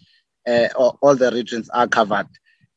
[0.75, 2.27] all the regions are covered.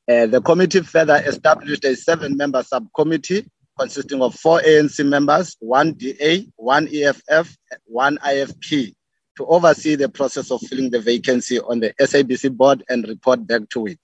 [0.08, 6.88] the committee further established a seven-member subcommittee consisting of four ANC members, one DA, one
[6.92, 7.56] EFF,
[7.86, 8.94] one IFP,
[9.38, 13.68] to oversee the process of filling the vacancy on the SABC board and report back
[13.70, 14.00] to it.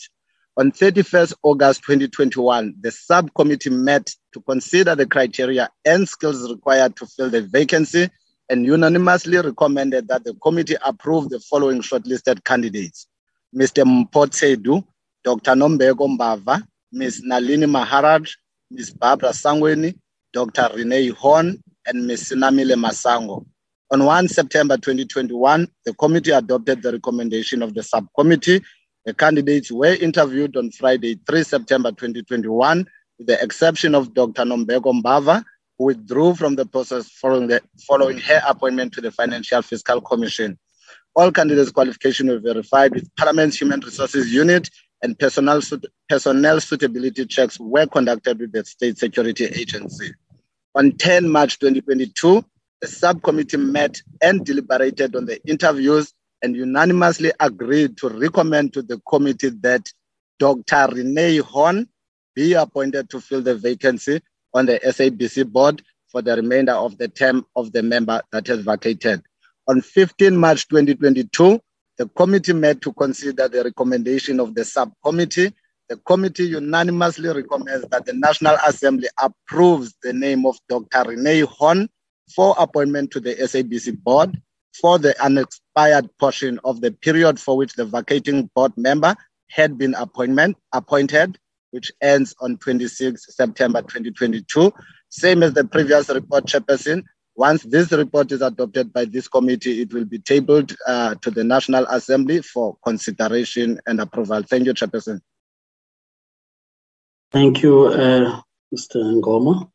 [0.58, 7.05] On 31st August 2021, the subcommittee met to consider the criteria and skills required to
[7.05, 8.10] fill the vacancy
[8.49, 13.08] and unanimously recommended that the committee approve the following shortlisted candidates
[13.55, 13.84] Mr.
[13.84, 14.84] Mpotsedu,
[15.23, 15.55] Dr.
[15.55, 17.23] Nombeko Mbava, Ms.
[17.25, 18.29] Nalini Maharaj,
[18.71, 18.91] Ms.
[18.91, 19.97] Barbara Sangweni,
[20.32, 20.69] Dr.
[20.75, 22.32] Renee Horn, and Ms.
[22.32, 23.45] Sinamile Masango.
[23.91, 28.62] On 1 September 2021, the committee adopted the recommendation of the subcommittee.
[29.05, 32.86] The candidates were interviewed on Friday, 3 September 2021,
[33.17, 34.43] with the exception of Dr.
[34.43, 35.43] Nombeko Mbava,
[35.79, 40.60] who withdrew from the process following, the, following her appointment to the Financial Fiscal Commission.
[41.15, 44.69] All candidates' qualifications were verified with Parliament's Human Resources Unit
[45.01, 45.62] and personnel,
[46.07, 50.12] personnel suitability checks were conducted with the State Security Agency.
[50.75, 52.43] On 10 March 2022,
[52.81, 58.99] the subcommittee met and deliberated on the interviews and unanimously agreed to recommend to the
[59.07, 59.91] committee that
[60.39, 60.88] Dr.
[60.93, 61.88] Renee Horn
[62.35, 64.21] be appointed to fill the vacancy
[64.53, 68.59] on the SABC board for the remainder of the term of the member that has
[68.59, 69.21] vacated.
[69.67, 71.59] On 15 March 2022,
[71.99, 75.53] the committee met to consider the recommendation of the subcommittee.
[75.89, 81.09] The committee unanimously recommends that the National Assembly approves the name of Dr.
[81.09, 81.89] Renee Horn
[82.33, 84.41] for appointment to the SABC board
[84.79, 89.13] for the unexpired portion of the period for which the vacating board member
[89.49, 91.38] had been appointment, appointed,
[91.71, 94.71] which ends on 26 September 2022.
[95.09, 97.03] Same as the previous report, Chairperson,
[97.39, 101.41] once this report is adopted by this committee, it will be tabled uh, to the
[101.41, 104.43] National Assembly for consideration and approval.
[104.43, 105.21] Thank you, Chairperson.
[107.32, 108.41] Thank you, uh,
[108.75, 108.97] Mr.
[109.15, 109.71] Ngoma.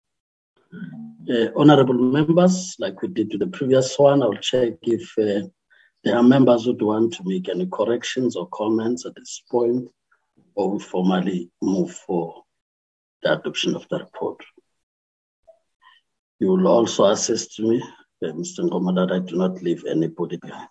[0.74, 5.48] Uh, honorable members, like we did to the previous one, I'll check if uh,
[6.04, 9.88] there are members who want to make any corrections or comments at this point,
[10.54, 12.42] or we formally move for
[13.22, 14.44] the adoption of the report.
[16.44, 17.82] You will also assist me,
[18.22, 18.68] uh, Mr.
[18.68, 20.68] Ngoma, that I do not leave anybody behind.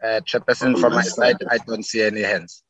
[0.00, 2.62] Uh, Chairperson, from my side, I don't see any hands.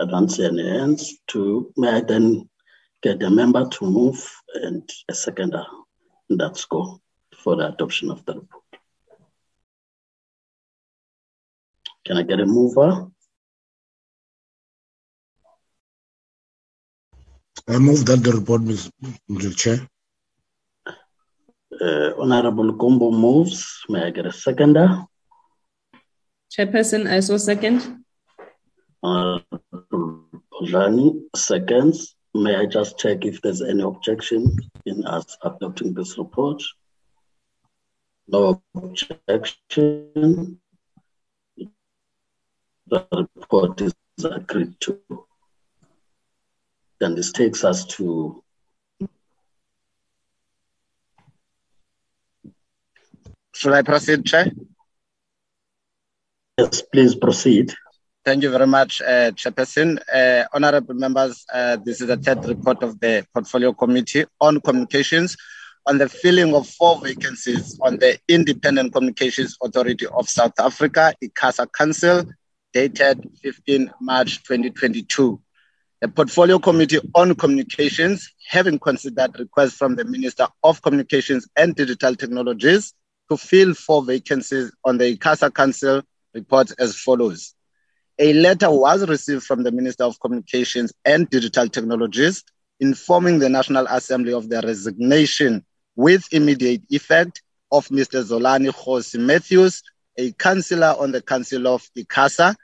[0.00, 1.18] I don't see any hands.
[1.28, 2.50] To may I then
[3.00, 4.18] get a member to move
[4.54, 5.64] and a seconder
[6.30, 6.98] in that score
[7.36, 8.64] for the adoption of the report.
[12.04, 13.06] Can I get a mover?
[17.68, 19.56] I move that the report, Mr.
[19.56, 19.88] Chair.
[21.80, 23.84] Uh, Honorable Gombo moves.
[23.88, 25.04] May I get a seconder?
[26.52, 28.04] Chairperson, I so second.
[29.02, 32.16] Honorable Bojani seconds.
[32.34, 36.62] May I just check if there's any objection in us adopting this report?
[38.28, 40.60] No objection.
[42.86, 44.98] The report is agreed to.
[47.04, 48.42] Then this takes us to
[53.54, 54.50] Should I proceed, Chair?
[56.56, 57.74] Yes, please proceed.
[58.24, 60.00] Thank you very much, uh, Chairperson.
[60.10, 65.36] Uh, honorable members, uh, this is the third report of the Portfolio Committee on Communications
[65.84, 71.70] on the filling of four vacancies on the Independent Communications Authority of South Africa, ICASA
[71.70, 72.24] Council,
[72.72, 75.38] dated 15 March 2022.
[76.00, 82.14] The Portfolio Committee on Communications, having considered requests from the Minister of Communications and Digital
[82.14, 82.92] Technologies
[83.30, 86.02] to fill four vacancies on the ICASA Council,
[86.34, 87.54] reports as follows.
[88.18, 92.44] A letter was received from the Minister of Communications and Digital Technologies
[92.80, 95.64] informing the National Assembly of the resignation
[95.96, 98.22] with immediate effect of Mr.
[98.22, 99.82] Zolani Khosi Matthews,
[100.18, 102.54] a councillor on the Council of ICASA,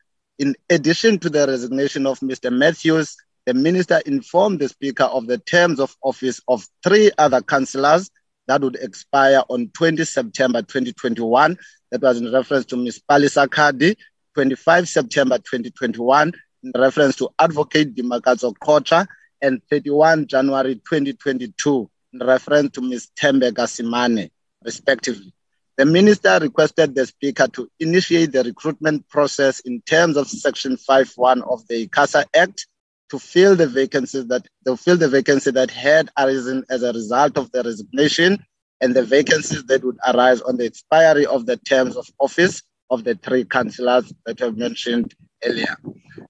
[0.40, 2.50] In addition to the resignation of Mr.
[2.50, 3.14] Matthews,
[3.44, 8.10] the minister informed the speaker of the terms of office of three other councillors
[8.46, 11.58] that would expire on 20 September 2021.
[11.90, 13.02] That was in reference to Ms.
[13.06, 13.98] Palesa Kadi,
[14.32, 16.32] 25 September 2021,
[16.62, 19.06] in reference to Advocate Dimakatso Qocha,
[19.42, 23.08] and 31 January 2022, in reference to Ms.
[23.14, 24.30] Thembeka Semane,
[24.64, 25.34] respectively.
[25.80, 31.40] The minister requested the speaker to initiate the recruitment process in terms of Section 5.1
[31.50, 32.66] of the ICASA Act
[33.08, 37.38] to fill the vacancies that to fill the vacancy that had arisen as a result
[37.38, 38.44] of the resignation
[38.82, 42.60] and the vacancies that would arise on the expiry of the terms of office
[42.90, 45.78] of the three councillors that I've mentioned earlier.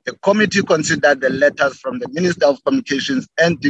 [0.04, 3.60] The committee considered the letters from the Minister of Communications and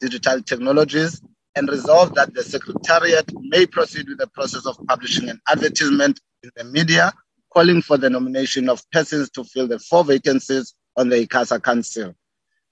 [0.00, 1.20] Digital Technologies
[1.56, 6.50] and resolved that the Secretariat may proceed with the process of publishing an advertisement in
[6.54, 7.12] the media
[7.52, 12.14] calling for the nomination of persons to fill the four vacancies on the ICASA Council.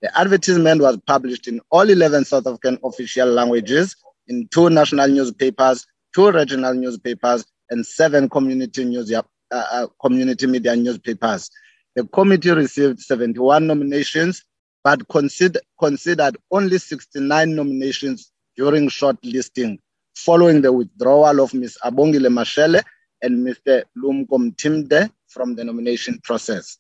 [0.03, 3.97] The advertisement was published in all 11 South African official languages
[4.29, 10.77] in two national newspapers, two regional newspapers, and seven community news uh, uh, community media
[10.77, 11.51] newspapers.
[11.97, 14.45] The committee received 71 nominations,
[14.83, 19.79] but consider, considered only 69 nominations during shortlisting,
[20.17, 21.79] following the withdrawal of Ms.
[21.85, 22.83] Abongile Mashele
[23.23, 23.85] and Mr.
[23.97, 26.79] Lumkom Timde from the nomination process.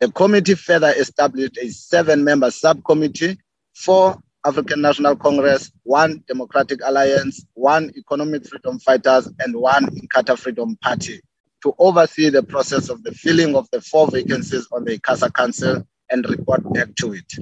[0.00, 3.38] The committee further established a seven member subcommittee
[3.74, 10.76] for African National Congress, one Democratic Alliance, one Economic Freedom Fighters, and one Inkatha Freedom
[10.82, 11.20] Party
[11.62, 15.84] to oversee the process of the filling of the four vacancies on the ICASA Council
[16.10, 17.32] and report back to it.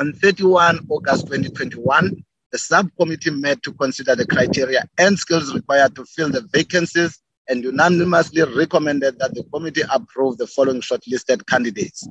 [0.00, 6.04] On 31 August 2021, the subcommittee met to consider the criteria and skills required to
[6.06, 12.06] fill the vacancies and unanimously recommended that the committee approve the following shortlisted candidates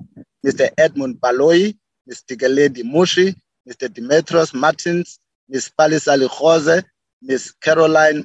[0.45, 0.69] Mr.
[0.77, 1.77] Edmund Baloyi,
[2.07, 2.23] Ms.
[2.29, 3.35] Dikeledi Mushi,
[3.69, 3.89] Mr.
[3.89, 5.19] Demetrios Martins,
[5.49, 5.71] Ms.
[5.77, 6.83] Palisa Likhoze,
[7.21, 7.53] Ms.
[7.61, 8.23] Caroline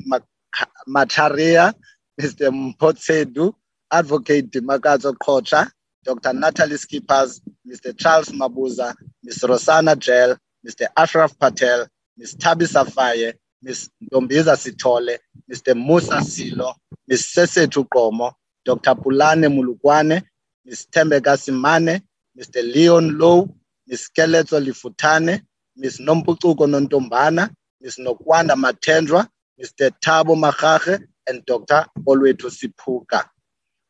[0.88, 1.74] Macharia,
[2.20, 2.50] Mr.
[2.52, 3.54] Mpotsedu,
[3.92, 5.68] Advocate Dimakatso Qocha,
[6.04, 6.32] Dr.
[6.34, 7.96] Natalie Skippers, Mr.
[7.98, 8.94] Charles Mabuza,
[9.24, 9.38] Ms.
[9.44, 10.36] Rosana Jel,
[10.66, 10.86] Mr.
[10.96, 11.86] Ashraf Patel,
[12.16, 12.34] Ms.
[12.36, 13.90] Tabi Safaye, Ms.
[14.02, 15.18] Ndombiza Sitole,
[15.50, 15.74] Mr.
[15.74, 16.74] Musa Silo,
[17.08, 17.26] Ms.
[17.26, 18.32] Sese Tukomo,
[18.64, 18.94] Dr.
[18.94, 20.22] Pulane Mulukwane,
[20.64, 20.86] Ms.
[20.90, 22.02] Thembeka Semane,
[22.38, 22.62] Mr.
[22.62, 23.48] Leon Low,
[23.88, 24.10] Ms.
[24.16, 25.42] Keletso Lifutane,
[25.76, 25.98] Ms.
[26.00, 27.50] Nomputuko Nontombana,
[27.80, 27.98] Ms.
[27.98, 29.28] Nokwanda Matendra,
[29.60, 29.90] Mr.
[30.00, 31.86] Tabo Machache, and Dr.
[32.06, 33.24] Olwetu Sipuka.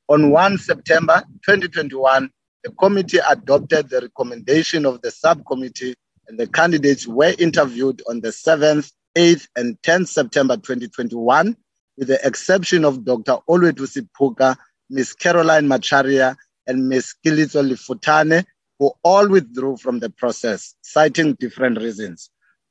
[0.08, 2.30] On 1 September 2021,
[2.62, 5.94] the committee adopted the recommendation of the subcommittee
[6.28, 11.56] and the candidates were interviewed on the 7th, 8th, and 10th September 2021,
[11.96, 13.38] with the exception of Dr.
[13.48, 14.56] Olwetu Sipuka,
[14.90, 15.12] Ms.
[15.14, 17.14] Caroline Macharia, and Ms.
[17.24, 18.44] Keletso Lifutane,
[18.78, 22.30] who all withdrew from the process, citing different reasons.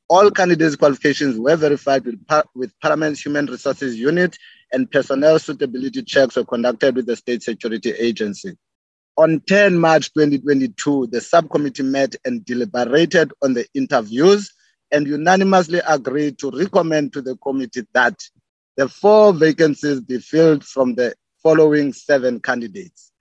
[0.09, 2.19] All candidates' qualifications were verified with,
[2.55, 4.37] with Parliament's Human Resources Unit,
[4.71, 8.57] and personnel suitability checks were conducted with the State Security Agency.
[9.18, 14.51] On 10 March 2022, the subcommittee met and deliberated on the interviews
[14.91, 18.16] and unanimously agreed to recommend to the committee that
[18.76, 23.11] the four vacancies be filled from the following seven candidates.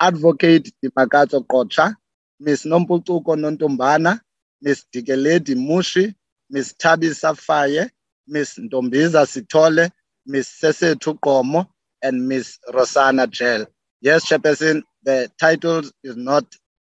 [0.00, 1.94] Advocate Dimakatso Qocha,
[2.40, 2.64] Ms.
[2.64, 4.20] Nomputuko Nontombana,
[4.62, 4.84] Ms.
[4.92, 6.12] Dikeledi Mushi,
[6.50, 6.74] Ms.
[6.74, 7.88] Tabi Safaye,
[8.26, 8.58] Ms.
[8.62, 9.90] Ndombiza Sitole,
[10.26, 10.48] Ms.
[10.48, 11.66] Sese Tukomo,
[12.02, 12.58] and Ms.
[12.72, 13.66] Rosana Jel.
[14.00, 16.44] Yes, Chairperson, the titles is not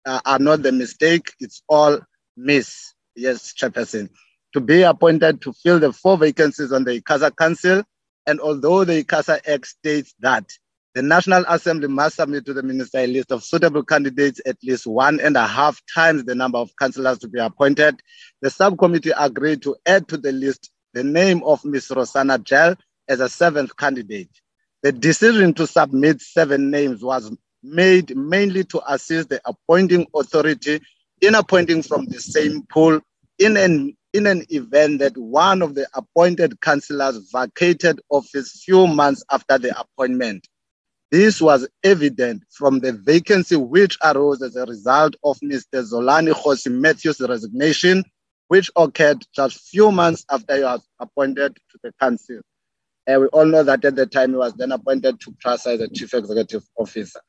[0.05, 1.34] uh, are not the mistake.
[1.41, 1.99] It's all
[2.38, 2.95] Miss.
[3.16, 4.10] Yes, Chairperson.
[4.53, 7.84] To be appointed to fill the four vacancies on the ICASA Council,
[8.28, 10.49] and although the ICASA Act states that
[10.95, 14.88] the National Assembly must submit to the minister a list of suitable candidates at least
[14.88, 18.01] one and a half times the number of councillors to be appointed.
[18.41, 21.89] The subcommittee agreed to add to the list the name of Ms.
[21.89, 22.76] Rosana Jel
[23.10, 24.32] as a seventh candidate.
[24.84, 27.32] The decision to submit seven names was
[27.68, 30.80] made mainly to assist the appointing authority
[31.22, 32.99] in appointing from the same pool
[33.39, 39.24] in an in an event that one of the appointed councillors vacated office few months
[39.32, 40.47] after the appointment.
[41.11, 45.84] This was evident from the vacancy which arose as a result of Mr.
[45.84, 48.03] Zolani Khosi Matthews' resignation,
[48.49, 52.41] which occurred just few months after he was appointed to the council.
[53.08, 55.80] And we all know that at the time he was then appointed to PRASA as
[55.80, 57.22] the Chief Executive Officer.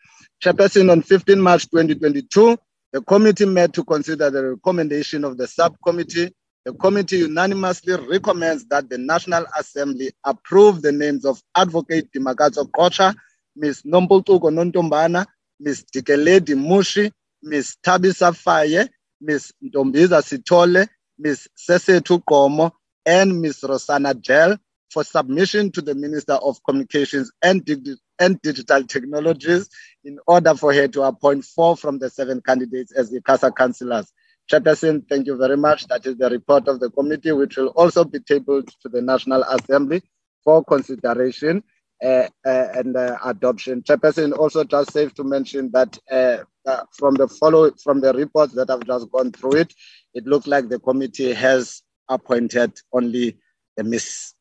[0.44, 2.58] Chairperson, on 15 March 2022,
[2.92, 6.32] the committee met to consider the recommendation of the subcommittee.
[6.66, 13.14] The committee unanimously recommends that the National Assembly approve the names of Advocate Dimakatso Qocha,
[13.56, 13.82] Ms.
[13.84, 15.26] Nomputuko Nontombana,
[15.60, 15.84] Ms.
[15.94, 17.12] Dikeledi Mushi,
[17.42, 17.76] Ms.
[17.86, 18.88] Tabisa Faye,
[19.20, 19.52] Ms.
[19.64, 21.48] Ntombiza Sitole, Ms.
[21.56, 22.72] Sesetu Komo,
[23.06, 23.64] and Ms.
[23.68, 24.58] Rosanna Gel
[24.90, 29.68] for submission to the Minister of Communications and, Dig- and Digital Technologies
[30.04, 34.12] in order for her to appoint four from the seven candidates as the ICASA councillors.
[34.50, 35.86] Chairperson, thank you very much.
[35.88, 39.42] That is the report of the committee, which will also be tabled to the National
[39.44, 40.02] Assembly
[40.44, 41.62] for consideration
[42.04, 43.82] uh, uh, and uh, adoption.
[43.82, 48.54] Chairperson, also just safe to mention that uh, uh, from the follow from the reports
[48.54, 49.74] that I've just gone through it,
[50.14, 53.38] it looks like the committee has appointed only
[53.78, 54.34] a miss.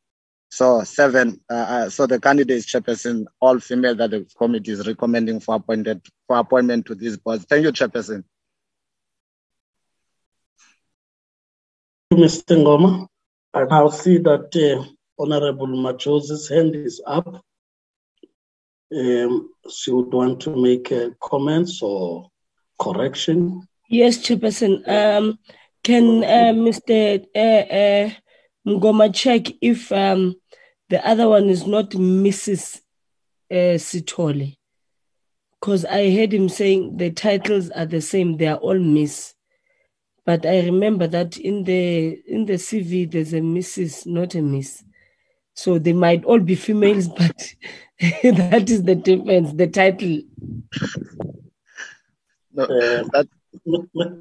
[0.50, 1.40] So seven.
[1.48, 6.38] Uh, so the candidates, chairperson, all female that the committee is recommending for appointed for
[6.38, 7.44] appointment to these boards.
[7.44, 8.24] Thank you, chairperson.
[12.12, 12.56] Mr.
[12.56, 13.06] Ngoma.
[13.54, 14.84] I now see that uh,
[15.18, 17.42] Honorable Majozi's hand is up.
[18.94, 22.30] Um, she would want to make uh, comments or
[22.78, 23.66] correction.
[23.88, 24.86] Yes, Chairperson.
[24.88, 25.38] Um,
[25.82, 27.24] can uh, Mr.
[28.68, 30.36] Ngoma check if um,
[30.90, 32.80] the other one is not Mrs.
[33.50, 34.56] Uh, Sitole?
[35.58, 39.34] Because I heard him saying the titles are the same; they are all Miss.
[40.26, 44.06] But I remember that in the in the CV there's a Mrs.
[44.06, 44.84] not a Miss.
[45.54, 47.54] So they might all be females, but
[48.00, 49.52] that is the difference.
[49.54, 50.20] The title.
[52.52, 53.28] No, Uh, that,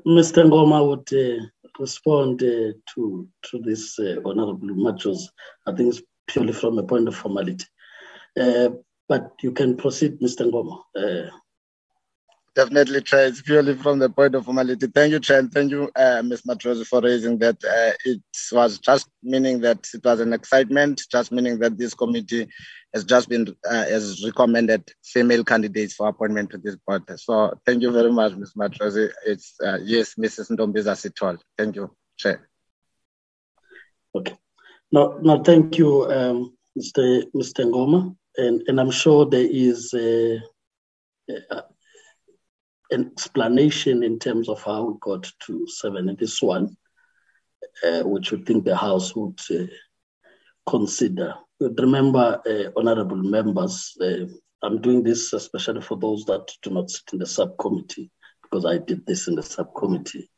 [0.06, 0.46] Mr.
[0.46, 1.46] Ngoma would uh,
[1.80, 5.30] respond uh, to to this uh, Honorable Machos.
[5.66, 7.66] I think it's purely from a point of formality.
[8.40, 8.70] Uh,
[9.10, 10.50] but you can proceed, Mr.
[10.52, 10.82] Ngoma.
[10.96, 11.30] Uh,
[12.56, 13.28] definitely, Chair.
[13.28, 14.88] It's purely from the point of formality.
[14.88, 16.42] Thank you, Chair, and thank you, uh, Ms.
[16.42, 17.58] Matrosi, for raising that.
[17.64, 18.22] Uh, it
[18.52, 22.48] was just meaning that it was an excitement, just meaning that this committee
[22.94, 27.04] has just been uh, has recommended female candidates for appointment to this board.
[27.20, 28.54] So thank you very much, Ms.
[28.58, 29.12] Matrosi.
[29.26, 30.52] It's uh, yes, Mrs.
[30.52, 31.38] Ndombiza Sitol.
[31.58, 32.50] Thank you, Chair.
[34.16, 34.36] Okay.
[34.92, 37.24] No, no, thank you, um, Mr.
[37.36, 37.66] Mr.
[37.66, 40.42] Ngoma, and and I'm sure there is a,
[41.30, 41.64] a,
[42.92, 46.78] an explanation in terms of how we got to seven in this one,
[47.86, 49.66] uh, which we think the House would uh,
[50.66, 51.36] consider.
[51.60, 54.26] Remember, uh, honorable members, uh,
[54.62, 58.12] I'm doing this especially for those that do not sit in the subcommittee,
[58.44, 60.30] because I did this in the subcommittee.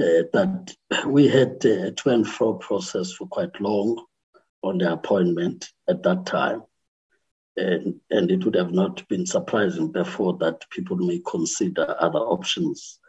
[0.00, 0.74] Uh, that
[1.06, 4.04] we had a to and fro process for quite long
[4.62, 6.62] on the appointment at that time.
[7.56, 13.00] And, and it would have not been surprising, therefore, that people may consider other options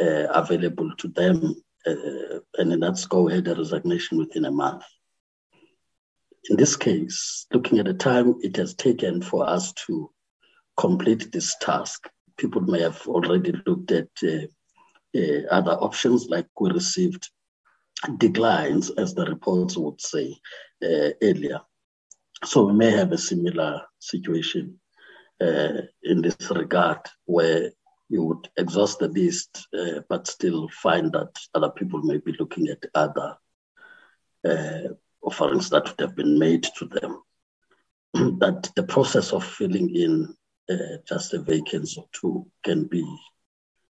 [0.00, 1.56] uh, available to them.
[1.84, 4.84] Uh, and then that's go ahead a resignation within a month.
[6.50, 10.10] In this case, looking at the time it has taken for us to
[10.76, 14.46] complete this task, people may have already looked at uh,
[15.16, 17.30] uh, other options, like we received
[18.18, 20.36] declines, as the reports would say
[20.82, 21.60] uh, earlier.
[22.44, 24.80] So we may have a similar situation
[25.40, 27.70] uh, in this regard, where
[28.08, 32.68] you would exhaust the list, uh, but still find that other people may be looking
[32.68, 33.36] at other
[34.44, 37.22] uh, offerings that would have been made to them.
[38.40, 40.34] that the process of filling in
[40.70, 43.04] uh, just a vacancy or two can be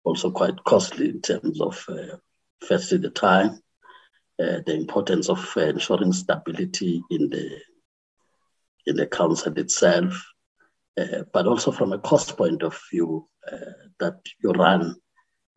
[0.03, 2.15] also quite costly in terms of uh,
[2.65, 3.59] firstly the time,
[4.39, 7.59] uh, the importance of uh, ensuring stability in the
[8.88, 10.23] in the council itself,
[10.99, 13.57] uh, but also from a cost point of view, uh,
[13.99, 14.95] that you run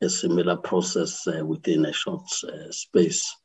[0.01, 2.23] a similar process uh, within a short
[2.71, 3.37] space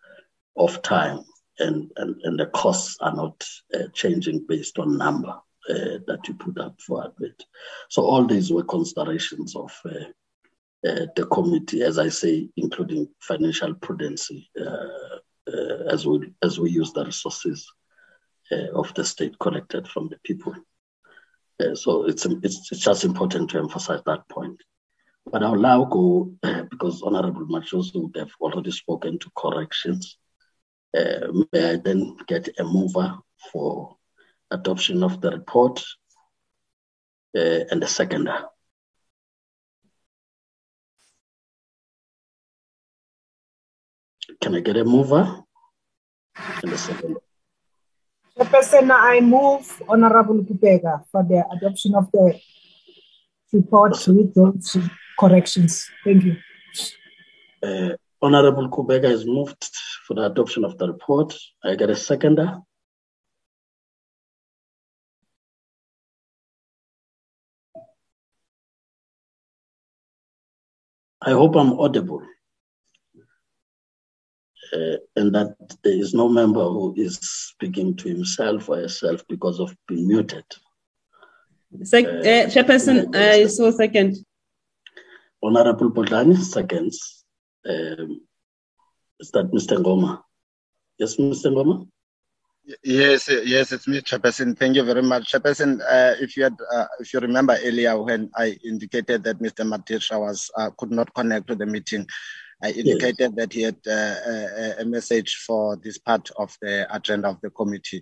[0.55, 1.19] of time,
[1.59, 3.43] and, and, and the costs are not
[3.73, 5.29] uh, changing based on number
[5.69, 7.43] uh, that you put up for admit.
[7.89, 9.71] So all these were considerations of
[10.83, 14.47] the committee, as I say, including financial prudency,
[15.89, 17.71] as we as we use the resources
[18.51, 20.53] uh, of the state collected from the people.
[21.59, 24.61] Uh, so it's, it's, it's just important to emphasize that point.
[25.31, 30.17] But I'll now go uh, because Honorable Machoso would have already spoken to corrections.
[30.93, 33.17] May I then get a mover
[33.51, 33.97] for
[34.51, 35.83] adoption of the report
[37.33, 38.45] and a seconder?
[44.41, 45.43] Can I get a mover
[46.61, 47.19] and a seconder?
[48.37, 52.39] Chairperson, I move Honorable Kupega for the adoption of the
[53.51, 54.77] report with those
[55.19, 55.87] corrections.
[56.03, 56.37] Thank you.
[57.61, 59.69] Uh, Honorable Kubega has moved
[60.07, 61.38] for the adoption of the report.
[61.61, 62.57] I get a seconder.
[71.21, 72.21] I hope I'm audible.
[74.74, 79.59] Uh, and that there is no member who is speaking to himself or herself because
[79.59, 80.45] of being muted.
[81.84, 84.15] Sec- uh, Chairperson, I saw second.
[85.43, 87.22] Honorable Bodlani, seconds.
[87.68, 88.22] Um,
[89.20, 89.78] is that Mr.
[89.78, 90.22] Ngoma?
[90.97, 91.51] Yes, Mr.
[91.51, 91.88] Ngoma?
[92.84, 94.57] Yes, yes, it's me, Chairperson.
[94.57, 95.82] Thank you very much, Chairperson.
[95.82, 99.68] Uh, if you had, uh, if you remember earlier when I indicated that Mr.
[99.68, 102.07] Madisha was uh, could not connect to the meeting,
[102.61, 103.36] I indicated yes.
[103.36, 107.49] that he had uh, a, a, message for this part of the agenda of the
[107.49, 108.01] committee.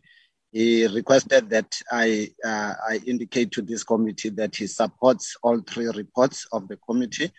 [0.51, 5.87] He requested that I uh, I indicate to this committee that he supports all three
[5.87, 7.31] reports of the committee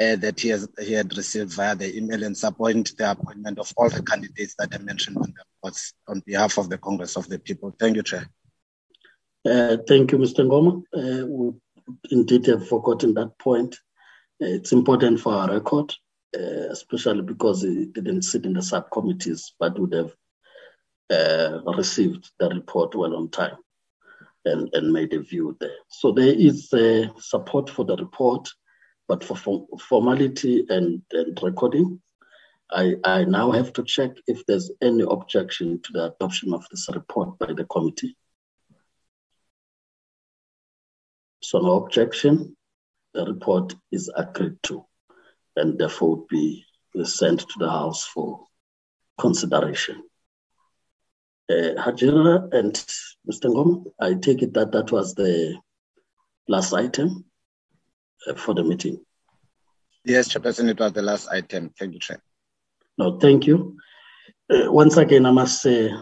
[0.00, 3.72] uh, that he, has, he had received via the email and support the appointment of
[3.76, 7.28] all the candidates that I mentioned on the reports on behalf of the Congress of
[7.28, 7.74] the People.
[7.78, 8.28] Thank you, Chair.
[9.44, 10.44] Uh, thank you, Mr.
[10.44, 10.82] Ngoma.
[10.94, 11.52] Uh, we
[12.10, 13.74] indeed have forgotten that point.
[14.40, 15.92] Uh, it's important for our record,
[16.36, 20.14] uh, especially because he didn't sit in the subcommittees, but would have
[21.10, 23.56] uh, received the report well on time
[24.44, 25.76] and, and made a view there.
[25.88, 26.68] So there is
[27.18, 28.48] support for the report.
[29.08, 32.00] But for formality and, and recording,
[32.70, 36.88] I, I now have to check if there's any objection to the adoption of this
[36.94, 38.16] report by the committee.
[41.42, 42.54] So no objection,
[43.14, 44.84] the report is agreed to
[45.56, 46.64] and therefore would be
[47.04, 48.44] sent to the House for
[49.18, 50.02] consideration.
[51.50, 52.74] Uh, Hajira and
[53.30, 53.46] Mr.
[53.46, 55.56] Ngoma, I take it that that was the
[56.46, 57.24] last item.
[58.26, 58.98] Uh, for the meeting.
[60.04, 61.70] Yes, Chairperson, it was the last item.
[61.78, 62.20] Thank you, Chair.
[62.96, 63.76] No, thank you.
[64.50, 65.92] Uh, once again, I must say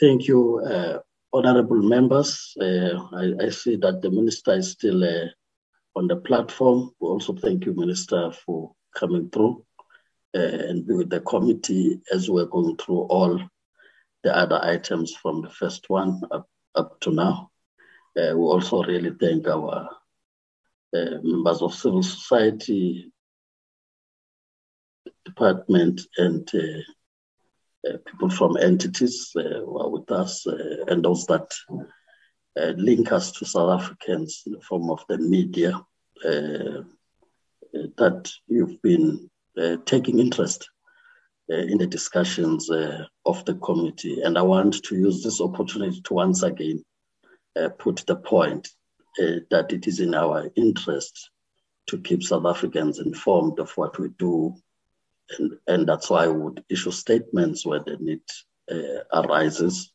[0.00, 0.98] thank you, uh,
[1.34, 2.54] honorable members.
[2.58, 5.26] Uh, I, I, see that the minister is still uh,
[5.94, 6.92] on the platform.
[6.98, 9.62] We also thank you, Minister, for coming through
[10.34, 13.38] uh, and be with the committee as we're going through all
[14.24, 17.50] the other items from the first one up, up to now.
[18.14, 19.90] we also really thank our
[20.96, 23.12] uh, members of civil society
[25.24, 31.48] department and uh, uh, people from entities are with us and those that
[32.76, 35.80] link us to South Africans in the form of the media
[37.72, 39.28] that you've been
[39.84, 40.68] taking interest
[41.48, 44.20] uh, in the discussions uh, of the committee.
[44.22, 46.84] And I want to use this opportunity to once again
[47.54, 48.68] uh, put the point
[49.18, 51.30] uh, that it is in our interest
[51.88, 54.54] to keep South Africans informed of what we do.
[55.38, 58.22] And, and that's why we would issue statements where the need
[58.70, 59.92] uh, arises.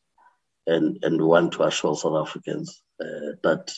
[0.66, 3.72] And, and we want to assure South Africans uh, that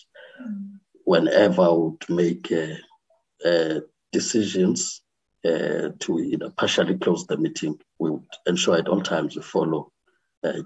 [1.05, 3.81] whenever we would make uh, uh,
[4.13, 5.03] decisions
[5.45, 9.91] uh, to partially close the meeting, we would ensure at all times we follow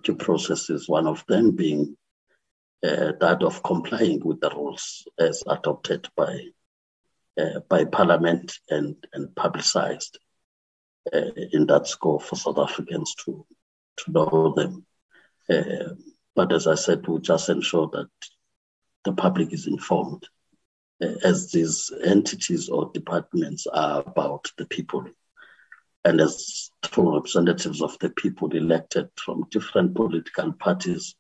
[0.03, 1.97] due processes, one of them being
[2.85, 6.41] uh, that of complying with the rules as adopted by
[7.41, 10.19] uh, by Parliament and and publicised
[11.13, 13.47] uh, in that score for South Africans to
[13.99, 14.85] to know them.
[15.51, 15.95] Uh,
[16.37, 18.11] but as I said, we just ensure that
[19.05, 20.29] the public is informed
[21.03, 25.05] uh, as these entities or departments are about the people
[26.05, 31.15] and as true representatives of the people elected from different political parties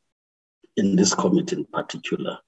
[0.78, 2.38] in this committee in particular,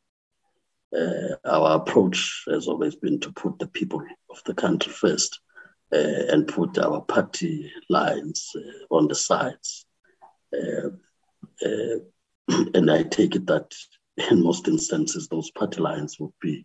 [0.97, 4.01] uh, our approach has always been to put the people
[4.31, 5.41] of the country first
[5.93, 9.85] uh, and put our party lines uh, on the sides.
[10.55, 10.91] Uh,
[11.66, 11.99] uh,
[12.74, 13.74] and I take it that
[14.31, 16.64] in most instances, those party lines would be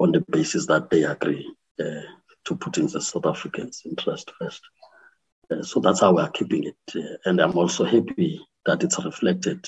[0.00, 1.48] on the basis that they agree
[1.80, 2.02] uh,
[2.46, 4.62] to putting the South Africans' interest first.
[5.62, 7.18] so that's how we are keeping it.
[7.24, 9.64] and I'm also happy that it's reflected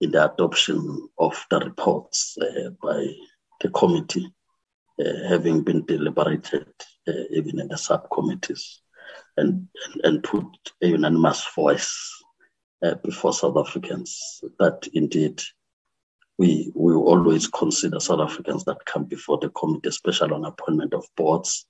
[0.00, 3.06] in the adoption of the reports uh, by
[3.60, 4.32] the committee,
[5.00, 6.68] uh, having been deliberated
[7.08, 8.80] uh, even in the subcommittees,
[9.36, 10.44] and, and, and put
[10.82, 12.22] a unanimous voice
[12.84, 15.42] uh, before South Africans that indeed
[16.38, 21.06] we we always consider South Africans that come before the committee, especially on appointment of
[21.16, 21.66] boards.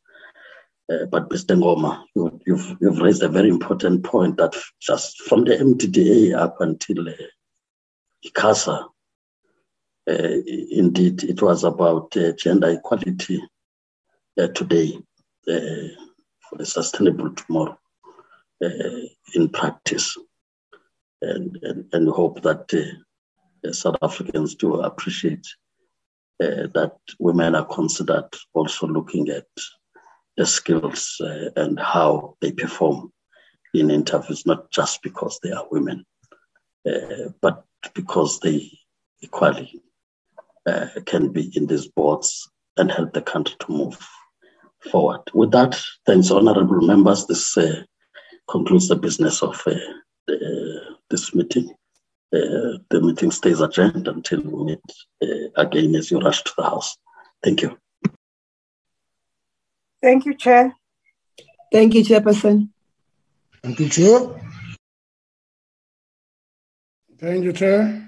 [0.91, 1.57] Uh, but Mr.
[1.57, 6.61] Ngoma, you, you've, you've raised a very important point that just from the MDDA up
[6.61, 7.13] until uh,
[8.25, 8.89] ICASA.
[10.09, 10.39] Uh,
[10.71, 13.43] indeed, it was about uh, gender equality
[14.41, 14.97] uh, today
[15.49, 15.89] uh,
[16.41, 17.79] for a sustainable tomorrow
[18.65, 19.01] uh,
[19.35, 20.17] in practice.
[21.23, 22.73] And, and, and hope that
[23.65, 25.47] uh, South Africans do appreciate
[26.39, 29.47] that women are considered also looking at
[30.37, 33.11] the skills uh, and how they perform
[33.75, 36.05] in interviews, not just because they are women,
[36.87, 37.65] uh, but
[37.95, 38.71] because they
[39.21, 39.83] equally
[40.67, 43.99] uh, can be in these boards and help the country to move
[44.91, 45.21] forward.
[45.35, 47.27] With that, thanks, honorable members.
[47.27, 47.83] This uh,
[48.51, 49.75] concludes the business of uh,
[50.27, 50.81] the,
[51.11, 51.71] this meeting.
[52.35, 54.81] Uh, the meeting stays adjourned until we meet
[55.23, 56.97] uh, again as you rush to the house.
[57.43, 57.79] Thank you.
[60.03, 60.75] Thank you, Chair.
[61.73, 62.69] Thank you, Chairperson.
[63.63, 64.46] Thank you, Chair.
[67.19, 68.06] Thank you, Chair.